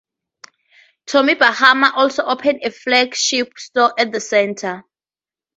Tommy 1.05 1.35
Bahama 1.35 1.93
also 1.95 2.23
opened 2.23 2.61
a 2.63 2.71
flagship 2.71 3.59
store 3.59 3.93
at 3.99 4.11
the 4.11 4.19
center. 4.19 4.83